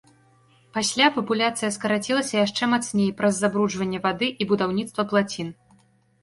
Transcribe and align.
Пасля 0.77 1.07
папуляцыя 1.17 1.69
скарацілася 1.75 2.35
яшчэ 2.45 2.63
мацней 2.73 3.11
праз 3.21 3.37
забруджванне 3.45 3.99
вады 4.07 4.27
і 4.31 4.43
будаўніцтва 4.55 5.07
плацін. 5.15 5.55